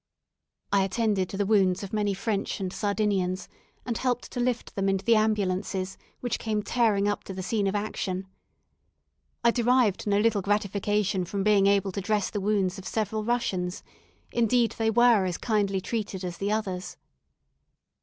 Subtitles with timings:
[0.71, 3.47] I attended to the wounds of many French and Sardinians,
[3.85, 7.67] and helped to lift them into the ambulances, which came tearing up to the scene
[7.67, 8.25] of action.
[9.43, 13.83] I derived no little gratification from being able to dress the wounds of several Russians;
[14.31, 16.97] indeed, they were as kindly treated as the others.